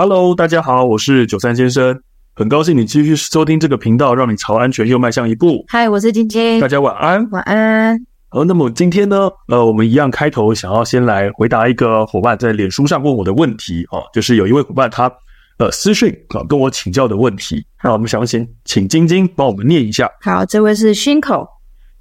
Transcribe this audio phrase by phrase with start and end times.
[0.00, 2.00] Hello，大家好，我是九三先生，
[2.36, 5.64] 很高兴你继续收听这个频道，让你朝安全又迈向一步。
[5.66, 7.98] 嗨，我是晶晶，大家晚安，晚安。
[8.28, 15.12] 好，那么今天呢，呃，我们一样开头想要先来回答一个伙伴在脸书上问我的问题哦，就是有一位伙伴他
[15.58, 20.08] 呃私讯啊跟我请教的问题，那我们想先请晶晶帮我们念一下。
[20.20, 21.44] 好，这位是新口，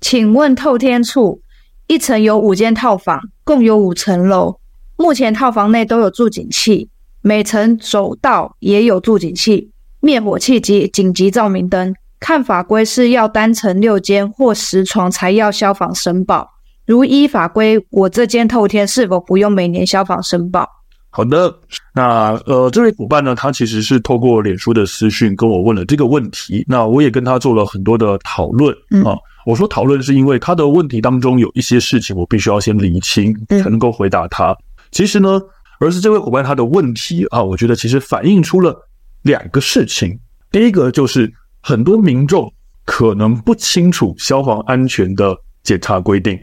[0.02, 1.41] 请问透天处
[1.88, 4.59] 一层有五间套房，共有五层楼，
[4.98, 6.91] 目前套房内都有住警器。
[7.28, 11.94] 每层走道也有助警器、灭火器及紧急照明灯。
[12.22, 16.50] 看法规是要单层六间或十床才要消防申报。
[16.86, 20.66] 如依法规，我这间透天是否不用每年消防申报？
[21.09, 21.53] 好的，
[21.94, 26.64] 那呃，这位伙伴呢，他其实是透过脸书的私讯跟我问了这个问题。
[26.66, 29.17] 那我也跟他做了很多的讨论啊。
[29.45, 34.55] 我说讨论是因为他的问题当中有一些事情我必须要先理清，才能够回答他。
[34.91, 35.41] 其实呢。
[35.80, 38.76] 而是这位伙伴他的问题啊，我觉得其实反映出了
[39.22, 40.20] 两个事情。
[40.52, 41.31] 第一个就是
[41.62, 42.52] 很多民众
[42.86, 46.39] 可能不清楚消防安全的检查规定，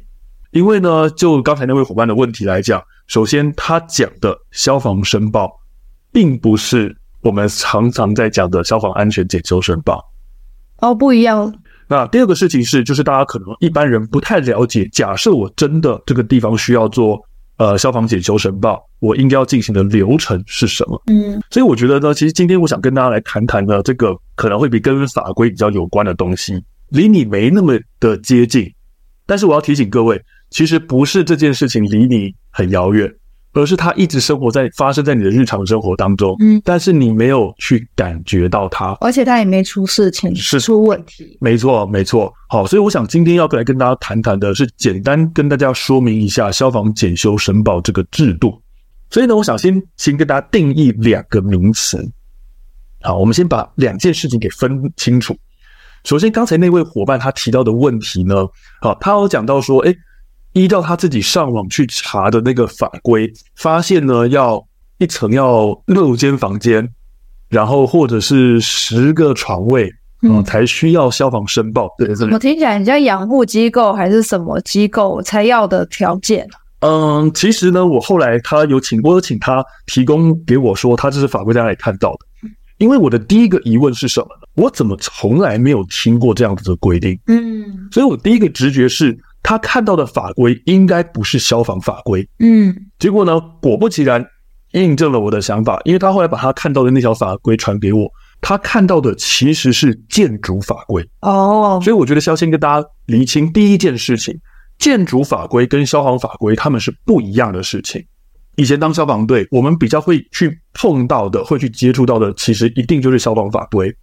[0.52, 5.50] 因为呢，就刚才那位伙伴的问题来讲，首先他讲的消防申报，
[6.12, 10.04] 并不是我们常常在讲的消防安全检修申报。
[10.78, 11.52] 哦，不一样。
[11.88, 17.20] 那第二个事情是，就是大家可能一般人不太了解，假设我真的这个地方需要做。
[17.56, 21.00] 呃，消防检修申报，我应该要进行的流程是什么？
[21.06, 28.68] 嗯，所以我觉得呢，其实今天我想跟大家来谈谈呢，这个可能会比跟法规比较有关的东西，离你没那么的接近，
[29.24, 33.08] 但是我要提醒各位，其实不是这件事情离你很遥远。
[33.54, 42.32] 而是它一直生活在发生在你的日常生活当中，嗯，但是你没有去感觉到它，而且它也没出事情，是出问题，没错，没错。
[42.48, 48.60] 好，所以我想今天要来跟大家谈谈的是，简单跟大家说明一下消防检修申报这个制度。
[49.10, 52.04] 所以呢，我想先先跟大家定义两个名词。
[53.02, 55.36] 好，我们先把两件事情给分清楚。
[56.02, 58.34] 首先，刚才那位伙伴他提到的问题呢，
[58.80, 59.94] 好，他有讲到说，哎。
[60.54, 64.64] 依照他自己上网去查的那个法规，发现呢，要
[64.98, 66.88] 一层要六间房间，
[67.48, 69.90] 然后或者是十个床位，
[70.22, 71.88] 嗯，才需要消防申报。
[71.98, 76.48] 对，怎么听起来你像养护机构还是什么机构才要的条件？
[76.78, 82.48] 嗯，其实呢，我后来他有请，我有请他提供给我说，他这是法规在哪里看到的。
[82.78, 84.46] 因为我的第一个疑问是什么呢？
[84.54, 87.18] 我怎么从来没有听过这样子的规定？
[87.26, 89.18] 嗯，所以我第一个直觉是。
[89.44, 94.24] 他看到的法规应该不是消防法规，嗯，结果呢，果不其然，
[94.72, 98.10] 印证了我的想法，因为他后来把他看到的那条法规传给我，
[98.40, 104.34] 他看到的其实是建筑法规哦，所以我觉得需要先跟大家厘清第一件事情，
[104.78, 108.02] 建筑法规跟消防法规他们是不一样的事情。
[108.56, 113.94] 以前当消防队，我们比较会去碰到的，会去接触到的，其实一定就是消防法规。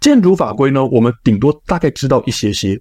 [0.00, 2.80] 建筑法规呢，我们顶多大概知道一些些，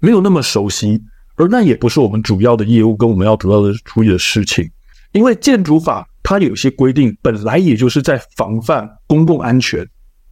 [0.00, 1.00] 没有那么熟悉。
[1.36, 4.68] 而那也不是我们主要的业务跟我们要主要的处理的事情，
[5.12, 9.86] 因为建筑法它有些规定，本来也就是在防范公共安全，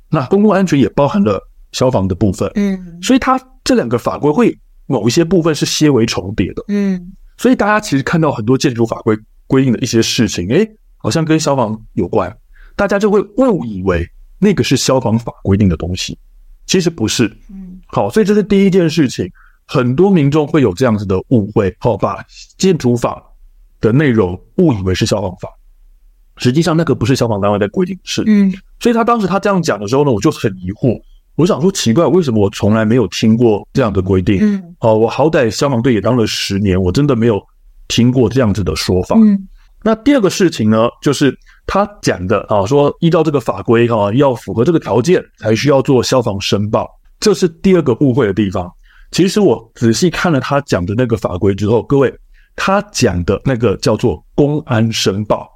[0.09, 1.41] 那公共安全也包含了
[1.73, 9.17] 消防的部分，嗯，所以它这两个法规会某一些部分是些微重叠的，嗯，所以大家其实看到很多建筑法规
[9.47, 10.67] 规定的一些事情，诶，
[10.97, 12.35] 好像跟消防有关，
[12.77, 16.19] 大家就会误以为那个是消防法规定的东西，
[16.67, 19.31] 其实不是，嗯，好，所以这是第一件事情。
[19.67, 22.25] 很多民众会有这样子的误会，好，把
[22.59, 23.23] 建筑法
[23.81, 25.49] 的内容误以为是消防法，
[26.37, 31.01] 实际上那个不是消防单位的规定，是，嗯，所以他当时他这样讲的时候呢，我就很疑惑，
[31.37, 34.39] 我想说奇怪，为什么我从来没有听过这样的规定？
[34.41, 37.43] 嗯，哦，我好歹消防队也当了十年，我真的没有
[37.89, 39.17] 听过这样子的说法。
[39.19, 39.49] 嗯，
[39.83, 41.37] 那第二个事情呢，就是
[41.67, 46.89] 他讲的啊，说依照这个法规哈，要符合这个条件才需要做消防申报，
[47.19, 48.71] 这是第二个误会的地方。
[49.15, 52.13] 其实我仔细看了他讲的那个法规之后，各位，
[52.57, 55.49] 他讲的那个叫做公安申报，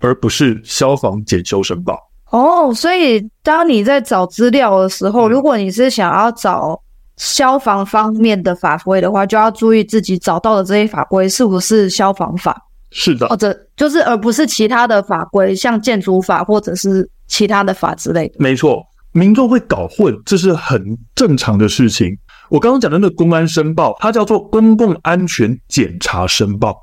[0.00, 1.98] 而不是消防检修申报。
[2.32, 6.78] 哦，所以当你在找资料的时候，如果你是想要找
[7.16, 12.62] 消防方面的法规的话，就要注意自己找到的这些法规是不是消防法。
[12.90, 18.34] 是的，或者就是而不是其他的法规，像建筑法或者是其他的法之类的。
[18.38, 20.78] 没错，民众会搞混，这是很
[21.14, 22.14] 正常的事情。
[22.48, 26.76] 我刚刚讲的那个公安申报，它叫做公共安全检查申报。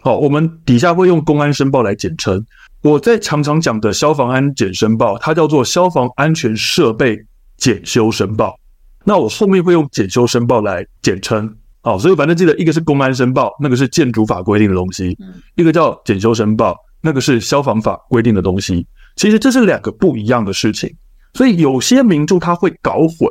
[0.00, 2.44] 好，我们底下会用公安申报来简称。
[2.82, 7.18] 我在常常讲的消防安检申报，它叫做消防安全设备
[7.58, 8.58] 检修申报。
[9.04, 11.54] 那我后面会用检修申报来简称。
[11.82, 15.14] 好，所以反正记得一个是公安申报，那个是建筑法规定的东西；
[15.56, 18.86] 一个叫检修申报，那个是消防法规定的东西。
[19.16, 20.90] 其实这是两个不一样的事情。
[21.34, 23.30] 所以有些民众他会搞混，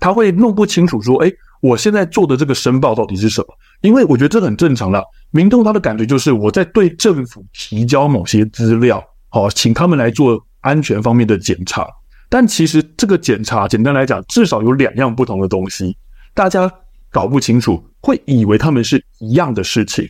[0.00, 1.30] 他会弄不清楚说，哎，
[1.60, 3.46] 我现在做的这个申报到底是什么？
[3.82, 5.02] 因为我觉得这很正常啦。
[5.30, 11.86] 民众他的感觉就是我在对政府提交某些资料，好，请他们来做安全方面的检查。
[12.28, 15.96] 但其实这个检查，简单来讲，至少有两样不同的东西，
[16.32, 16.72] 大家
[17.10, 20.08] 搞不清楚，会以为他们是一样的事情。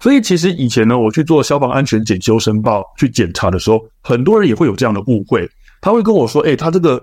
[0.00, 5.48] 所以其实以前呢，我去做消防安全检修申报去检查的时候，很多人也会有这样的误会。
[5.82, 7.02] 他会跟我说：“哎，他这个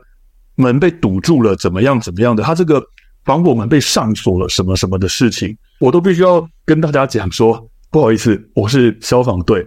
[0.57, 2.43] 门被堵住了，怎么样怎么样的？
[2.43, 2.83] 他这个
[3.23, 9.65] 防火门被上锁了，什么什么的事情，我都必须要跟大家讲说，不好意思，我是消防队，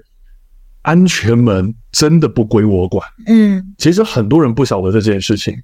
[0.82, 5.54] 安全门真的不归我管。”嗯，其实很多人不晓得这件事情。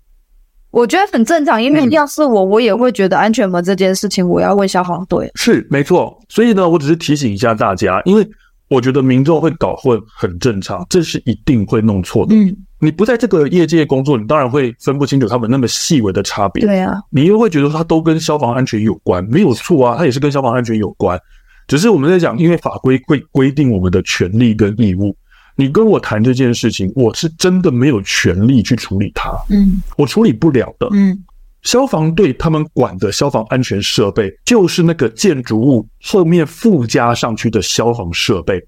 [0.71, 5.31] 我觉得很正常，因为要是我，我也会觉得安全门这件事情，我要问消防队。
[5.35, 8.29] 是没错，所以呢，我只是提醒一下大家，因为
[8.69, 12.35] 我觉得民众会搞混很正常，这是一定会弄错的。
[12.35, 12.55] 嗯。
[12.79, 16.65] 你不在这个业界工作，你当然会分不清楚他们那么细微的差别。
[16.65, 21.19] 对啊，你又会觉得它都跟消防安全有关，没有错啊，它也是跟消防安全有关。
[21.67, 25.17] 只是我们在讲，因为法规会规定我们的权利跟义务。
[25.57, 29.31] 你跟我谈这件事情，我是真的没有权利去处理它。
[29.49, 30.87] 嗯，我处理不了的。
[30.93, 31.19] 嗯，
[31.63, 38.63] 消防队他们管的消防安全设备，就是那个建筑物后面附加上去的消防设备。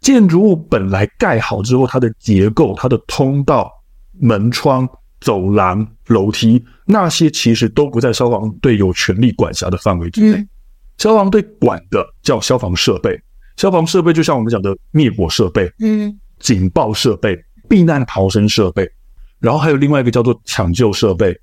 [0.00, 3.70] 建筑物本来盖好之后，它的结构、它的通道、
[4.18, 4.88] 门窗、
[5.20, 10.38] 走廊、楼梯，那些其实都不在消防队有权利管辖的范围之内。
[10.38, 10.48] 嗯、
[10.96, 13.20] 消防队管的叫消防设备，
[13.56, 17.38] 消防设备就像我们讲的灭火设备、嗯，警报设备、
[17.68, 18.90] 避难逃生设备，
[19.38, 21.38] 然后还有另外一个叫做抢救设备。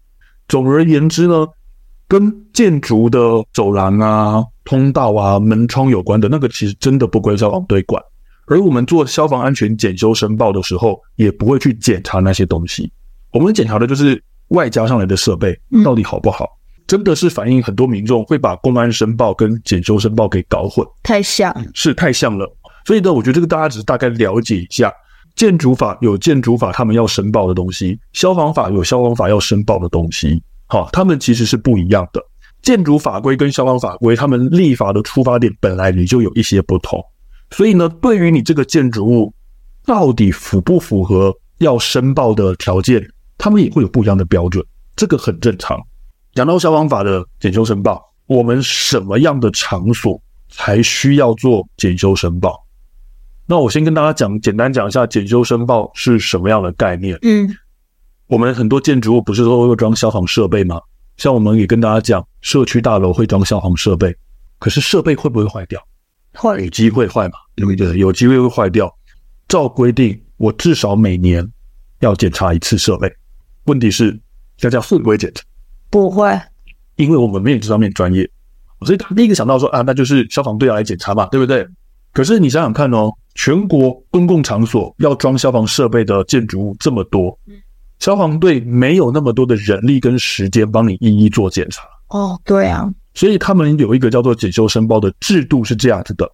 [0.48, 1.46] 总而言之呢，
[2.08, 3.20] 跟建筑的
[3.54, 8.02] 走廊啊、通道啊、门窗有关的那个，其实真的不归消防队管。
[8.48, 12.92] 而我们做消防安全检修申报的时候，也不会去检查那些东西。
[13.32, 16.48] 我们检查的就是外加上来的设备到底好不好。
[16.88, 22.50] 真的是反映很多民众会把公安申报跟检修申报给搞混，太像，是太像了。
[22.86, 24.92] 所以呢，我觉得这个大家只是大概了解一下。
[25.36, 30.42] 建筑法有建筑法他们要申报的东西，消防法有消防法要申报的东西。
[30.68, 32.24] 好，他们其实是不一样的。
[32.62, 37.04] 建筑法规跟消防法规，他们立法的出发点本来你就有一些不同。
[37.52, 39.34] 所以呢，对于你这个建筑物
[39.86, 44.66] 到底符不符合要申报的条件，他们也会有不一样的标准，
[44.96, 45.80] 这个很正常。
[46.34, 52.66] 讲到消防法的检修申报，我们什么样的场所才需要做检修申报？
[53.48, 57.18] 那我先跟大家讲，简单讲一下检修申报是什么样的概念。
[57.22, 57.50] 嗯，
[58.28, 60.82] 我们很多建筑物不是都会装消防设备吗？
[61.16, 64.16] 像我们也跟大家讲，社区大楼会装消防设备，
[64.60, 65.82] 可是设备会不会坏掉？
[66.44, 67.34] 有机会坏嘛？
[67.56, 67.98] 对不对？
[67.98, 68.94] 有机会会坏掉。
[69.48, 71.48] 照规定，我至少每年
[72.00, 73.12] 要检查一次设备。
[73.66, 74.18] 问题是，
[74.60, 75.44] 大家会不会检查？
[75.90, 76.40] 不会，
[76.98, 78.30] 因为我们没有这方面专业。
[78.82, 81.66] 所以他第一个想到说啊，那就是消防队要来检查嘛，对不对？
[82.14, 87.38] 可是你想想看哦，全国公共场所要装消防设备的建筑物这么多，
[88.00, 91.84] 消防队没有那么多的人力跟时间帮你一一做检查。
[92.10, 92.92] 哦，对啊。
[93.18, 96.32] 所以他们有一个叫做检修申报的制度是这样子的，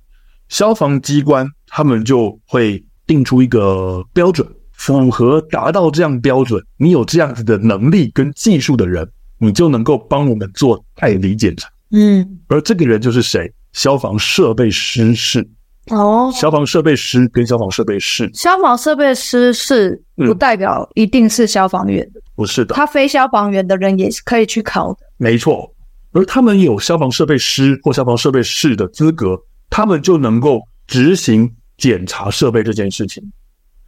[0.50, 9.09] 消防机关他们就会定出一个标准，符合达到这样标准，你有这样子的能力跟技术的人，
[9.40, 11.69] 你就能够帮我们做代理检查。
[11.92, 13.49] 嗯，而这个人就是谁？
[13.71, 15.49] 消防设备师是。
[15.90, 22.06] 哦，消防设备师跟消防设备室，消防设备师是不代表一定是消防员。
[22.13, 25.72] 的，不是的，他非消防员的人也是可以去考的，没错。
[26.14, 29.38] 而他们有消防设备师或消防设备室的资格，
[29.70, 33.22] 他们就能够执行检查设备这件事情。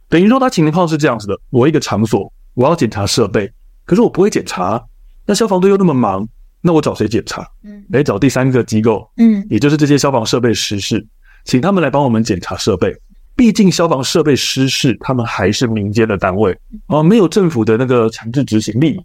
[0.08, 3.50] 等于说，他情况是这样子的：我一个场所，我要检查设备，
[3.84, 4.82] 可是我不会检查。
[5.24, 6.28] 那消防队又那么忙，
[6.60, 7.46] 那我找谁检查？
[7.64, 11.04] 嗯，哎找第三个机构，嗯，也就是这些消防设备师士，
[11.44, 12.94] 请他们来帮我们检查设备。
[13.34, 16.56] 毕竟消防设备师士他们还是民间的单位
[16.86, 18.98] 啊，没有政府的那个强制执行力。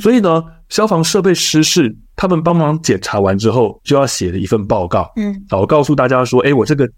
[0.00, 6.88] 所以呢，消防设备师士他们帮忙检查完之后，就要写了一份报告，嗯，然后告诉大家说，哎，我这个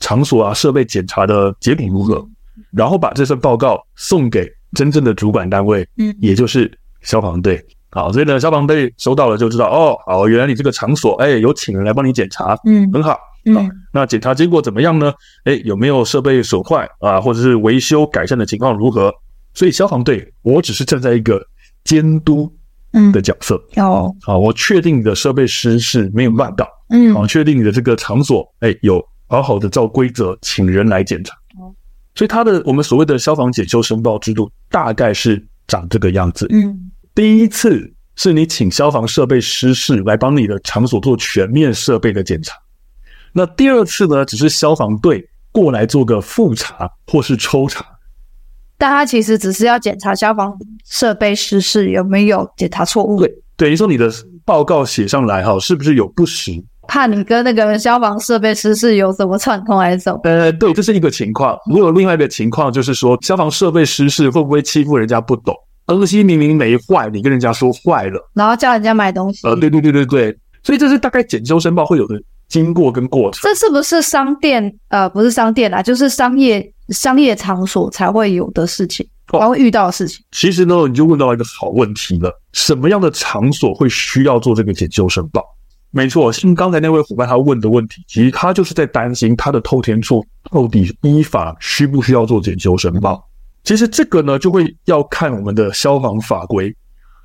[0.00, 2.26] 场所啊，设备检查的结果如何，
[2.72, 6.70] 然后把这份报告送给真正的主管单位，嗯，也就是
[7.02, 7.64] 消防队。
[7.90, 15.12] 好，所以呢，消防队收到了就知道，哦，好，原来你这个场所，哎，有请人来帮你检查，嗯，很好，嗯，那检查结果怎么样呢？
[15.44, 19.14] 哎，有没有设备损坏啊，或者是维修改善的情况如何？
[19.54, 21.40] 所以消防队，我只是站在一个。
[21.86, 22.52] 监督
[23.12, 31.74] 的角色，嗯、哦，好，我确定你的设备师是没有乱搞，嗯，好，确定你的这个场所，哎，有好好的照规则请人来检查，哦，
[32.14, 36.46] 所以他的我们所谓的消防检修申报制度大概是长这个样子。
[36.50, 42.54] 嗯，第一次是你请消防设备师事来帮你的场所做全面设备的检查，
[43.32, 47.84] 那第二次呢，只是消防队过来做个复查或是抽查。
[48.78, 50.52] 但他其实只是要检查消防
[50.84, 53.18] 设备失事有没有检查错误。
[53.18, 54.10] 对，等于说你的
[54.44, 56.52] 报告写上来哈，是不是有不实？
[56.88, 60.20] 怕你跟那个消防设备失事有什么串通还是什么？
[60.22, 61.58] 呃，对，这是一个情况。
[61.66, 65.54] 如果有另外一个情况，就是说消防设备失事会不会欺负人家不懂？
[65.86, 69.46] 东西明明没坏，你跟人家说坏了，然后叫人家买东西。
[69.46, 72.14] 呃，对对对对对，所以这是大概检修申报会有的
[72.48, 73.40] 经过跟过程。
[73.42, 74.72] 这是不是商店？
[74.88, 76.72] 呃，不是商店啦，就是商业。
[76.90, 80.24] 商业场所才会有的事情，才会遇到的事情。
[80.30, 85.42] 其实呢，你就问到一个好问题了：什么样的场所会需要做这个检修申报？
[85.90, 93.26] 没错，像刚才那位伙伴他问的问题，其实他就是在担心他的透天厝到底依法需不需要做检修申报。
[93.64, 96.74] 其实这个呢，就会要看我们的消防法规。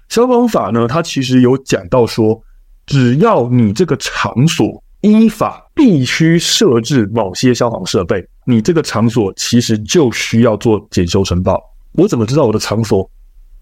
[0.10, 2.42] 消防法呢，它其实有讲到说，
[2.86, 8.26] 只要你这个场所依法必须设置某些消防设备。
[8.52, 11.60] 你这个场所其实就需要做检修申报。
[11.94, 13.10] 我怎么知道我的场所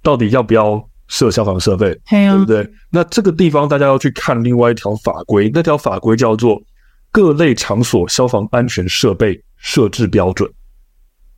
[0.01, 1.97] 到底要不要设消防设备？
[2.09, 2.67] 对不对？
[2.89, 6.59] 那这个地方大家要去看另外一条法规，那条法规叫做
[7.11, 10.49] 《各类场所消防安全设备设置标准》。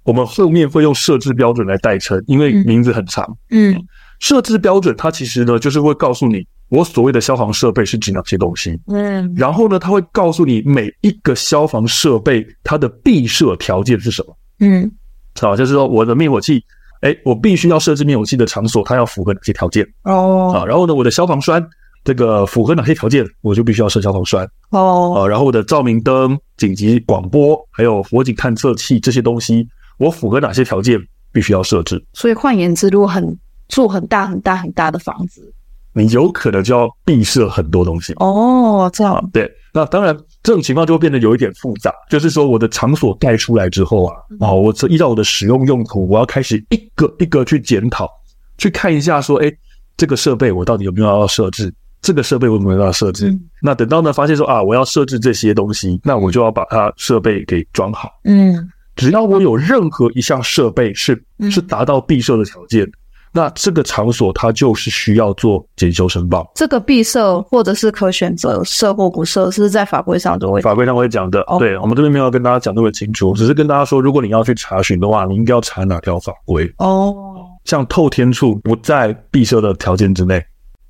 [0.04, 3.38] 我们后面会用设置标准来代称，因为名字很长。
[3.52, 3.76] 嗯，
[4.20, 6.48] 设置标准它其实呢，就是会告诉你。
[6.72, 8.80] 我所谓的消防设备是指哪些东西？
[8.88, 14.38] 嗯，然后呢，他会告诉你每一个消防设备它的闭设条件是什么？
[14.62, 14.90] 嗯，
[15.38, 16.64] 好，就是说我的灭火器，
[17.02, 19.86] 哎，我必须要设置灭火器的场所，它要符合哪些条件？
[20.04, 21.62] 哦，啊，然后呢，我的消防栓
[22.06, 24.50] 这个符合哪些条件，我就必须要设消防栓。
[24.70, 30.98] 哦，啊，然后我的照明灯、紧急广播还有火警探测器这些东西，我符合哪些条件，
[31.34, 32.02] 必须要设置？
[32.14, 33.38] 所以换言之，如果很
[33.68, 35.54] 住很大很大很大的房子。
[35.94, 39.52] 你有可能就要闭塞很多东西哦，这样对。
[39.74, 41.94] 那当然，这种情况就会变得有一点复杂。
[42.10, 48.10] 就是说，我的场所盖出来之后啊，啊，我依照我的使用用途，我要开始一个一个去检讨，
[48.58, 49.50] 去看一下说，哎，
[49.96, 51.74] 这个设备我到底有没有要设置？
[52.02, 53.34] 这个设备我有没有要设置？
[53.62, 58.10] 那等到呢，发现说啊，我要设置这些东西，那我就要把它设备给装好。
[58.26, 62.86] 嗯，只要我有任何一项设备是是达到闭设的条件。
[63.34, 66.52] 那这个场所它就是需要做检修申报。
[66.56, 70.62] 这个必设或者是可选择设或不设，是在法规上都会。
[70.62, 71.40] 法规上会讲的。
[71.48, 76.70] 哦、对，我们这边没有跟大家讲那么清楚，只是跟大家说，如果你要去查询的话，你应该要查哪条法规。
[76.80, 77.16] 哦，
[77.64, 80.44] 像透天厝不在必设的条件之内。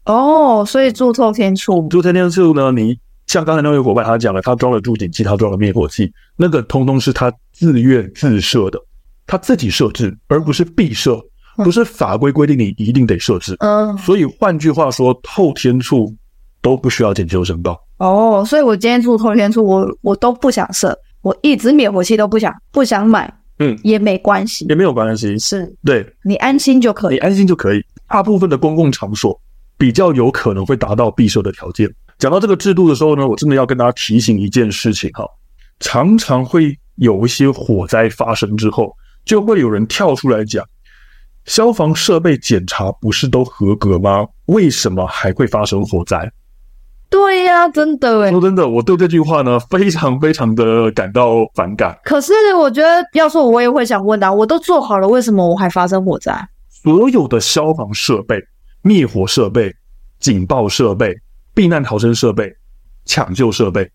[0.05, 8.79] 哦，所以住透天厝，住透天厝呢，你像刚才那位伙伴他讲了，他装了助警器，他装了灭火器，那个通通是他自愿自设的，
[9.27, 11.23] 他自己设置，而不是必设。
[11.57, 16.13] 不是法规规定你一定得设置，嗯，所以换句话说，透天处
[16.61, 17.77] 都不需要检修申报。
[17.97, 27.83] 哦，所以我今天住透天处，我我都不想设，我一直灭火器都不想不想买，嗯，也没关系，也没有关系，是对，你安心就可以，你安心就可以。
[28.07, 29.39] 大部分的公共场所
[29.77, 31.89] 比较有可能会达到闭设的条件。
[32.17, 35.25] 讲到这个制度的时候呢，我真的要跟大家提醒一件事情哈，
[35.79, 40.65] 常常会有一些火灾发生之后，就会有人跳出来讲。
[41.45, 44.27] 消防设备检查不是都合格吗？
[44.45, 46.31] 为什么还会发生火灾？
[47.09, 48.31] 对呀、啊，真的诶。
[48.31, 51.97] 说真的，我对这句话呢非常非常的感到反感。
[52.05, 56.47] 可是我觉得，要说我也会想问啊，我都做好了，为什么我还发生火灾？
[56.69, 58.41] 所有的消防设备、
[58.81, 59.75] 灭火设备、
[60.19, 61.13] 警报设备、
[61.53, 62.49] 避难逃生设备、
[63.05, 63.89] 抢救设备，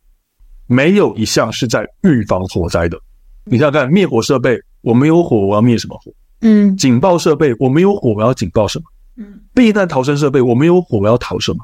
[0.67, 2.99] 没有一项是在预防火灾的。
[3.45, 6.13] 你想想看，灭火设备，我没有火，我要灭什么火？
[6.41, 8.85] 嗯，警报设备，我没有火，我要警报什么？
[9.17, 11.59] 嗯，避难逃生设备，我没有火，我要逃什么？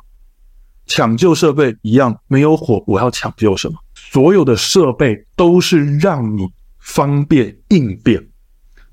[0.86, 3.74] 抢救设备一样，没有火，我要抢救什么？
[3.94, 6.46] 所有的设备都是让你
[6.80, 8.22] 方便应变，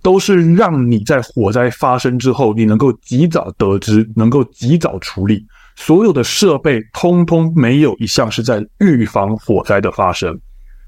[0.01, 5.45] 都是让你在火灾发生之后，你能够及早得知，能够及早处理。
[5.75, 10.37] 所有的设备通通没有一项是在预防火灾的发生。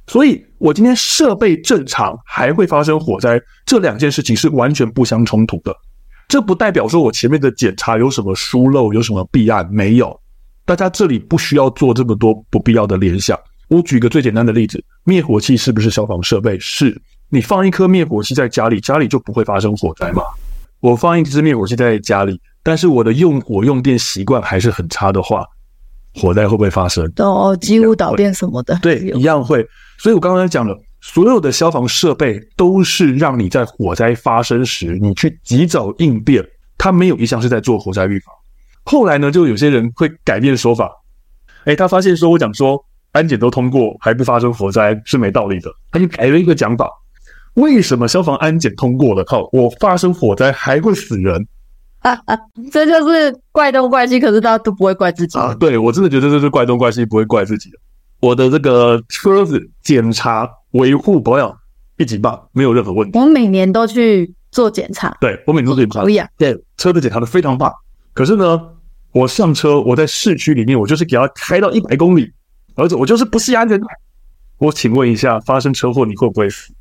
[0.08, 5.74] 所以，我今天设备正常，还会发生火灾，这两件事情是完全不相冲突的。
[6.28, 10.20] 这不代表说我前面的检查有什么疏漏，有什么弊案，没有。
[10.66, 13.38] 大家这里不需要做这么多不必要的联想。
[13.70, 16.60] 我举个最简单的例子，灭火器是不是消防设备？
[16.60, 17.02] 是。
[17.30, 20.22] 你放一颗灭火器在家里，家里就不会发生火灾吗？
[20.82, 25.46] 我放一支灭火器在家里，但是我的用火用电习惯还是很差的话，
[26.16, 27.12] 火灾会不会发生？
[27.18, 29.66] 哦，机务导电什么的，对，一样会。
[29.98, 36.44] 所以我刚才讲了，所有的消防设备都是让你在火灾发生时，你去及早应变，
[36.78, 38.34] 它没有一项是在做火灾预防。
[38.84, 40.92] 后来呢，就有些人会改变说法，
[41.66, 46.90] 哎，他发现说我讲说安检都通过还不发生火灾是没道理的，他就改了一个讲法。
[47.56, 51.48] 为什么消防安检通过了，靠我发生火灾还会死人？
[52.02, 52.38] 啊啊！
[52.72, 55.56] 这就是怪东怪西，可是大家都不会怪自己啊。
[55.60, 57.78] 对，我真的觉得这是怪东怪西，不会怪自己的。
[58.20, 61.56] 我的这个车子检查、维护、保养
[61.98, 63.18] 一级棒，没有任何问题。
[63.18, 66.28] 我每年都去做检查，对，我每年都检查，可以啊。
[66.38, 67.72] 对，车子检查的非常棒。
[68.14, 68.60] 可是呢，
[69.12, 72.32] 我上车，我在市区里面，我就是给它开到一百公里，
[72.76, 73.88] 而且我就是不系安全带。
[74.58, 76.74] 我请问一下，发生车祸你会不会死？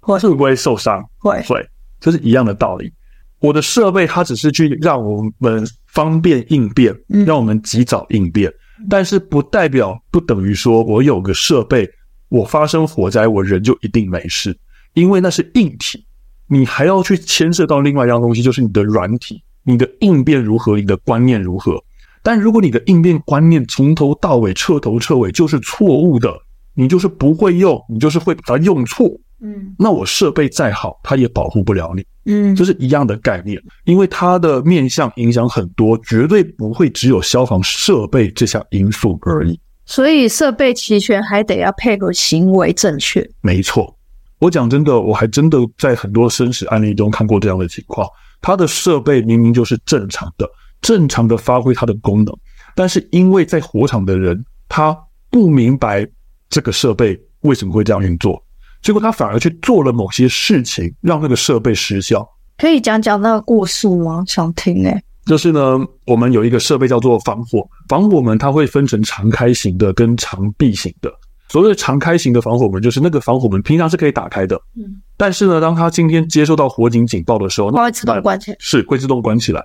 [0.00, 1.02] 会会不会受伤？
[1.18, 1.66] 会会，
[2.00, 2.92] 这是一样的道理。
[3.42, 6.96] 我的设备它只是去让我们方便应变，
[7.26, 11.90] 让我们及早应变，嗯、但是不代表不等于说我有个设备，
[12.28, 14.56] 我发生火灾我人就一定没事，
[14.94, 16.06] 因为那是硬体，
[16.46, 21.82] 你还要去牵涉到另外一样东西，就是你的软体，你的应变如何，你的观念如何。
[22.22, 26.32] 但如果你的应变观念从头到尾彻头彻尾就是错误的，
[26.74, 29.10] 你就是不会用，你就是会把它用错。
[29.42, 32.04] 嗯，那我设备再好，它也保护不了你。
[32.26, 39.58] 嗯，这是一样的概念，因为它的面向影响很多，绝对不会只有消防设备这项因素而已。
[39.84, 43.28] 所以设备齐全，还得要配合行为正确。
[43.40, 43.98] 没错，
[44.38, 48.08] 我讲真的，我还真的在很多生死案例中看过这样的情况。
[48.40, 50.48] 它的设备明明就是正常的，
[50.80, 52.32] 正常的发挥它的功能，
[52.76, 54.96] 但是因为在火场的人他
[55.30, 56.06] 不明白
[56.48, 58.40] 这个设备为什么会这样运作。
[58.82, 62.26] 结果他反而去做了某些事情，让那个设备失效。
[62.58, 64.24] 可以讲讲那个故事吗？
[64.26, 65.02] 想听诶。
[65.24, 71.12] 就是呢，我们有一个设备叫做防火防火门，它会分成常开型的跟常闭型的。
[71.48, 79.62] 所谓的常开型的防火门，就是那个防火门平常是可以打开的，嗯，但是呢，当它今天接收到火警警报的时候，它会自动关起来，是会自动关起来。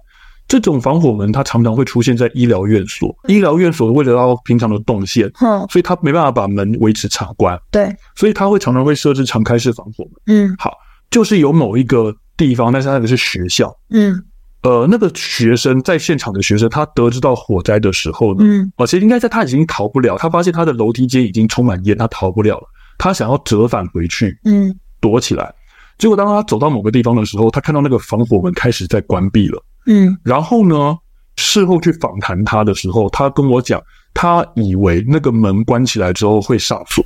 [0.48, 10.72] 这种防火门它常常会出现在医疗院所，医疗院所为了要平常的动线，嗯，所以它没办法把门维持常关，对，所以它会常常会设置常开式防火门，嗯，好，
[11.12, 14.24] 就是有某一个地方，但是那个是学校，嗯，
[14.62, 22.64] 呃，那个学生在现场的学生，他得知到火灾的时候呢，嗯，而且应该在他已经逃不了，他发现他的楼梯间已经充满烟，他逃不了了，
[22.98, 25.54] 他想要折返回去，嗯，躲起来，
[25.98, 29.62] 结果当他走到某个地方的时候，他看到那个防火门开始在关闭了。
[29.88, 30.96] 嗯，然后呢，
[31.38, 33.82] 事后去访谈他的时候，他跟我讲，
[34.14, 37.04] 他以为那个门关起来之后会上锁，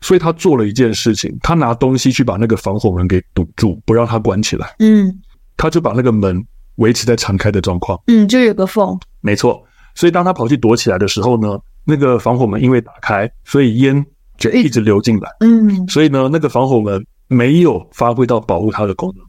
[0.00, 4.74] 所以他做了一件事情，他拿东西去把那个防火门给堵住，不让它关起来。
[4.80, 5.10] 嗯，
[5.56, 6.44] 他就把那个门
[6.76, 7.98] 维持在常开的状况。
[8.08, 8.98] 嗯，就有个缝。
[9.20, 9.62] 没错，
[9.94, 14.04] 所以当他跑去躲起来的时候呢，那个防火门因为打开，所以烟
[14.36, 15.30] 就一直流进来。
[15.40, 19.24] 嗯，所以呢，那个防火门没有发挥到保护它的功能。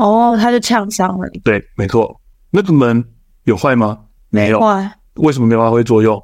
[0.00, 1.28] 哦，他就呛伤了。
[1.44, 2.18] 对，没错。
[2.50, 3.04] 那个门
[3.44, 3.98] 有坏吗？
[4.30, 4.58] 没有。
[4.58, 4.90] 坏。
[5.16, 6.20] 为什么没发挥作用？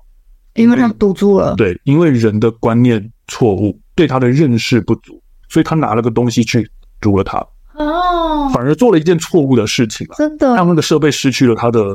[0.54, 1.54] 因为他堵住了。
[1.56, 6.66] 对，因为人的观念错误，对他的认识不足，所以他拿了个东西去
[7.00, 7.38] 堵了他。
[7.74, 8.48] 哦。
[8.54, 10.14] 反而做了一件错误的事情了。
[10.16, 10.54] 真的。
[10.54, 11.94] 让那个设备失去了它的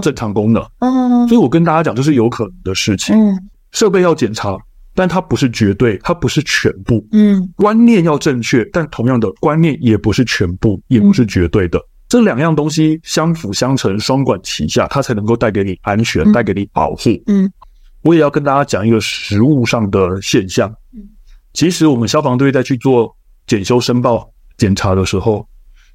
[0.00, 0.64] 正常功能。
[0.78, 1.26] 嗯。
[1.26, 3.16] 所以我跟大家讲，这是有可能的事情。
[3.16, 3.50] 嗯。
[3.72, 4.56] 设备要检查。
[4.94, 7.06] 但它不是绝对，它不是全部。
[7.12, 11.78] 嗯，观念要正确，但同样的观念也不是全部，也不是绝对的。
[11.78, 17.10] 嗯、这两样东西相辅相成，双管齐下，它才能够带给你安全，嗯、带给你保护。
[17.26, 17.50] 嗯，
[18.02, 20.68] 我也要跟大家讲一个实物上的现象。
[20.92, 21.02] 嗯，
[21.52, 23.14] 其实我们消防队在去做
[23.46, 25.46] 检修申报检查的时候，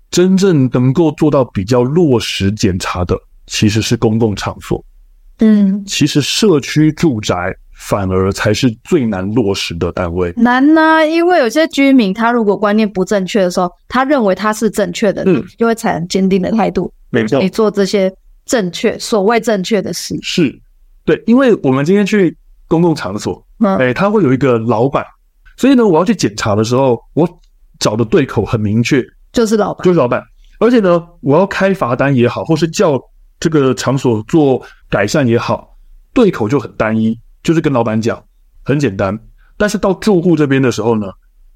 [0.09, 4.83] 真正能够做到比较落实检查的，其实是公共场所。
[5.39, 7.55] 嗯，其实社区住宅。
[7.77, 10.33] 反而才是最难落实的单位。
[10.37, 18.11] 难呢、啊，因为有些居民他如果观念不正确的时候，他认为他是正确的，嗯，就会产生坚定的态度，没错，你做这些
[18.45, 20.17] 正确所谓正确的事。
[20.21, 20.57] 是，
[21.03, 22.35] 对，因为我们今天去
[22.69, 25.05] 公共场所，嗯，哎，他会有一个老板，
[25.57, 27.27] 所以呢，我要去检查的时候，我
[27.77, 30.23] 找的对口很明确，就是老板，就是老板。
[30.59, 32.97] 而且呢，我要开罚单也好，或是叫
[33.39, 35.77] 这个场所做改善也好，
[36.13, 37.17] 对口就很单一。
[37.43, 38.23] 就是跟老板讲，
[38.63, 39.15] 很简单，
[39.55, 41.05] 但是到住户这边的时候呢，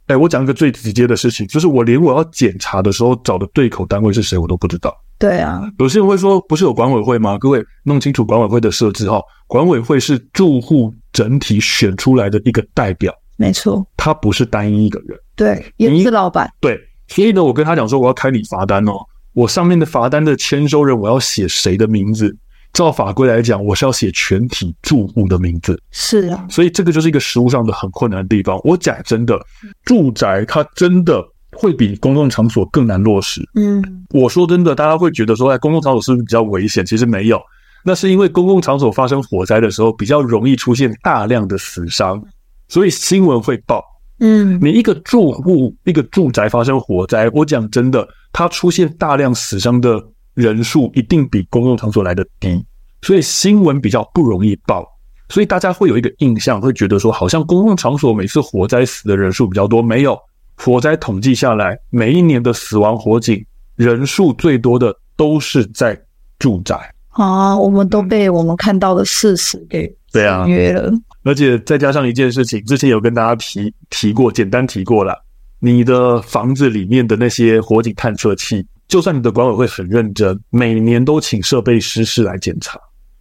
[0.05, 4.95] 哎，我讲一个最直接的事情，就是我连我要检查的时候找的对口单位是谁，我都不知道。
[5.17, 7.39] 对啊，有些人会说，不是有管委会吗？
[7.39, 18.93] 各位弄清楚管委会的设置哈，管委会是住户整体选出来的一个代表，没错，他不是单一一个人，对，也不是老板，对，所以呢，我跟他讲说，我要开你罚单哦，
[19.39, 22.35] 我上面的罚单的签收人，我要写谁的名字。
[22.73, 25.81] 照法规来讲，我是要写全体住户的名字。
[25.91, 28.59] 是啊，所以这个就是一个实务上的很困难的地方。
[28.65, 29.39] 我讲真的，
[29.85, 31.23] 住宅它真的
[31.53, 33.41] 会比公共场所更难落实。
[33.55, 36.85] 嗯，我说真的，大家会觉得说，哎，公共场所是不是比较危险？
[36.85, 37.41] 其实没有，
[37.85, 42.21] 那是因为公共场所发生火灾的时候，比较容易出现大量的死伤，
[42.67, 43.81] 所以新闻会报。
[44.19, 50.03] 嗯，你一个住户一个住宅发生火灾，我讲真的，它出现大量死伤的
[50.33, 52.63] 人数一定比公共场所来的低，
[53.01, 54.85] 所以新闻比较不容易报，
[55.29, 60.19] 所以大家会有一个印象，会觉得说，好像公共场所每次火灾死的人数比较多，没有，
[60.57, 65.97] 火灾统计下来，每一年的死亡火警人数最多的都是在
[66.37, 66.93] 住宅。
[67.09, 70.91] 啊，我们都被我们看到的事实给对啊约了。
[71.23, 75.13] 而且再加上一件事情，之前有跟大家提提过，简单提过了。
[75.59, 82.79] 你的房子里面的那些火警探测器，就算你的管委会很认真，每年都请设备师师来检查，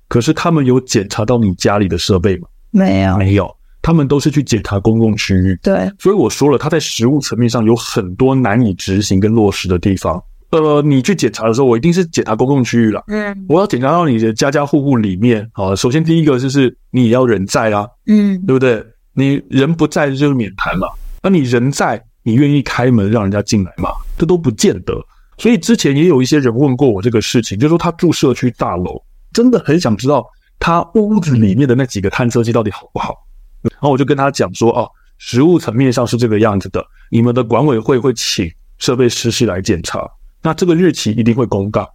[0.08, 2.46] 可是他们有检查到你家里的设备吗？
[2.70, 3.52] 没有，没有。
[3.82, 5.58] 他们都是去检查公共区域。
[5.62, 10.22] 对，所以我说了，他在实务层面上有很多难以执行跟落实的地方。
[10.50, 13.04] 呃，你去检查的时候，我一定是检查公共区域了。
[13.08, 15.76] 嗯，我要检查到你的家家户户里面啊。
[15.76, 18.82] 首先第一个就是你也要人在啊，嗯，对不对？
[19.12, 20.88] 你人不在就是免谈嘛。
[21.22, 23.90] 那你人在，你愿意开门让人家进来吗？
[24.16, 24.94] 这都不见得。
[25.36, 30.24] 所以之前也有一些人问过我这个事情，就是说他住社区大楼，真的很想知道
[30.58, 33.14] 他屋子里面的那几个探测器到底好不好。
[33.62, 40.08] 然后我就跟他讲说，哦，实物层面上是这个样子的，你们的管委会会请设备师师来检查。
[40.48, 41.86] 那这个日期一定会公告，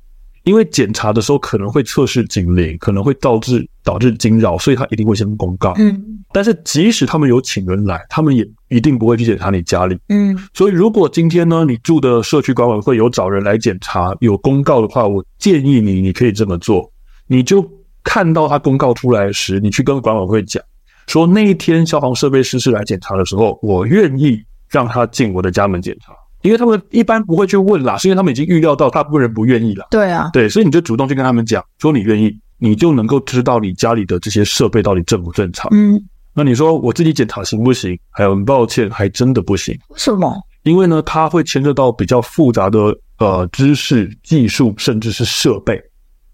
[0.44, 5.74] 因为检查的时候可能会测试警铃，可能会导致导致惊扰，所以他一定会先公告。
[5.80, 6.00] 嗯，
[6.32, 9.98] 但是即使他们有请人来，他们也一定不会去检查你家里。
[10.10, 16.88] 嗯，所以如果今天呢，你住的社区管委会有找人来检查，有公告的话，我建议你，你可以这么做，
[17.26, 17.68] 你就
[18.04, 20.64] 看到他公告出来时，你去跟管委会讲，
[21.08, 24.40] 说那一天消防设备师是来检查的时候，我愿意
[24.70, 26.14] 让他进我的家门检查。
[26.44, 29.88] 因为他们一般不会去问啦，是因为他们已经预料到大部分人不愿意了。
[29.90, 35.70] 对啊，对，所以你就主动去跟他们讲，说你愿意，你就能够知道你家里的这些设备到底正不正常。
[35.74, 36.00] 嗯，
[36.34, 37.98] 那你说我自己检查行不行？
[38.12, 39.74] 还有很抱歉，还真的不行。
[39.90, 40.36] 为什么？
[40.64, 45.82] 因为呢，它会牵涉到比较复杂的呃知识、技术，甚至是设备。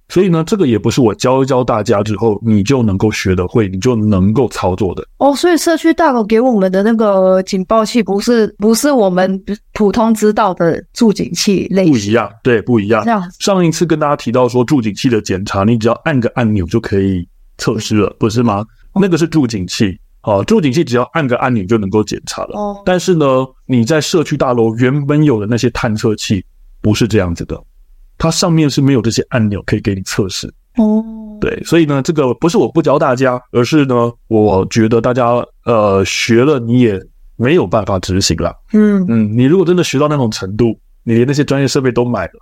[0.10, 5.08] 所以呢，这个也不是我教一教大家之后你就能够学得会，你就能够操作的。
[5.20, 9.42] 哦，所以社区大楼给我们的那个警报器不是不是我们
[9.74, 13.04] 普通知道的助警器类型，不一样，对，不一样。
[13.06, 17.28] 这样，上一次跟大家提到说助警器的检查，你只要按个按钮就可以
[17.60, 18.66] 测试了，不是吗？
[19.00, 22.60] 那个是助警器，好，助警器只要按个按钮就能够检查了。
[22.60, 26.44] 哦，但是呢，你在社区大楼原本有的那些探测器
[26.82, 27.62] 不是这样子的。
[28.20, 31.04] 它上面是没有这些按钮可以给你测试哦，
[31.42, 37.02] 对，所以呢，这个不是我不教大家，而是呢，我觉得大家呃学了你也
[37.38, 38.54] 没有办法执行了。
[38.74, 42.34] 嗯嗯，你如果真的学到那种程度，你连那些专业设备都买了，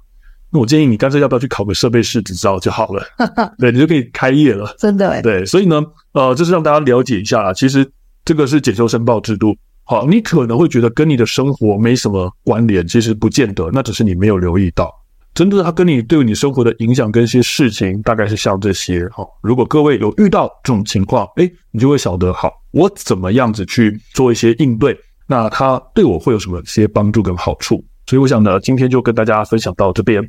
[0.52, 3.04] 那我建议你干脆要不要去考个设备师执照就好了。
[3.58, 4.76] 对，你就可以开业了。
[4.78, 5.22] 真的哎。
[5.22, 5.82] 对，所以呢，
[6.14, 7.54] 呃，就是让大家了解一下啦。
[7.54, 7.90] 其实
[8.26, 9.56] 这个是检修申报制度。
[9.84, 14.94] 好，你可能会觉得跟你的生活没什么关联，其实不见得，那只是你没有留意到。
[15.38, 19.24] 真的，他跟你对你生活的影响跟一些事情，大概是像这些哈。
[19.44, 24.98] 如果各位有遇到这种情况，诶，你就会晓得，好，我怎么样子去做一些应对，
[25.28, 27.76] 那它对我会有什么些帮助跟好处。
[28.08, 30.28] 所以我想呢，今天就跟大家分享到这边。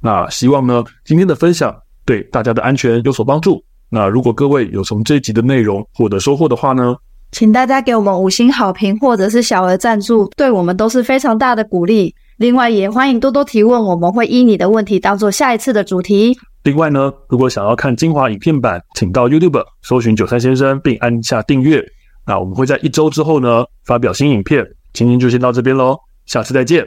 [0.00, 3.62] 那希望呢，今天的分享对大家的安全有所帮助。
[3.90, 6.96] 那如果各位有从这一集的内容获得收获的话呢，
[7.30, 12.14] 请大家给我们五星好评，或者是小额赞助，对我们都是非常大的鼓励。
[12.36, 16.36] 另外，也欢迎多多提问，我们会依你的问题当做下一次的主题。
[16.64, 21.82] 另外呢，如果想要看精华影片版，请到 YouTube 搜寻九三先生，并按下订阅。
[22.26, 24.66] 那我们会在一周之后呢发表新影片。
[24.92, 25.96] 今天就先到这边喽，
[26.26, 26.84] 下次再见，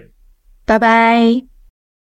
[0.65, 1.58] 拜拜。